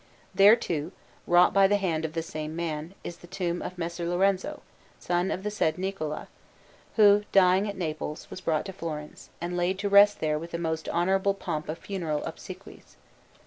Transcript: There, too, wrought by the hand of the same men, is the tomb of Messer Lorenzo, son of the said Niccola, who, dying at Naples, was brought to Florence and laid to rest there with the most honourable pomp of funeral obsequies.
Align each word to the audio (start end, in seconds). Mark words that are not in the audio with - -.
There, 0.33 0.55
too, 0.55 0.93
wrought 1.27 1.53
by 1.53 1.67
the 1.67 1.75
hand 1.77 2.05
of 2.05 2.13
the 2.13 2.23
same 2.23 2.55
men, 2.55 2.95
is 3.03 3.17
the 3.17 3.27
tomb 3.27 3.61
of 3.61 3.77
Messer 3.77 4.07
Lorenzo, 4.09 4.63
son 4.99 5.29
of 5.29 5.43
the 5.43 5.51
said 5.51 5.77
Niccola, 5.77 6.27
who, 6.95 7.21
dying 7.31 7.69
at 7.69 7.77
Naples, 7.77 8.27
was 8.31 8.41
brought 8.41 8.65
to 8.65 8.73
Florence 8.73 9.29
and 9.39 9.55
laid 9.55 9.77
to 9.77 9.89
rest 9.89 10.19
there 10.19 10.39
with 10.39 10.49
the 10.49 10.57
most 10.57 10.89
honourable 10.89 11.35
pomp 11.35 11.69
of 11.69 11.77
funeral 11.77 12.23
obsequies. 12.23 12.97